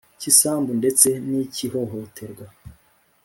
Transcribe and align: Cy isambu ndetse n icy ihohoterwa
Cy 0.19 0.27
isambu 0.31 0.71
ndetse 0.81 1.07
n 1.29 1.31
icy 1.41 1.61
ihohoterwa 1.67 2.45